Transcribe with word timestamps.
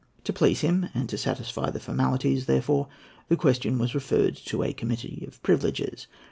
To 0.23 0.33
please 0.33 0.61
him, 0.61 0.87
and 0.95 1.07
to 1.09 1.17
satisfy 1.19 1.69
the 1.69 1.79
formalities, 1.79 2.47
therefore, 2.47 2.87
the 3.29 3.35
question 3.35 3.77
was 3.77 3.93
referred 3.93 4.35
to 4.45 4.63
a 4.63 4.73
committee 4.73 5.23
of 5.27 5.39
privileges. 5.43 6.07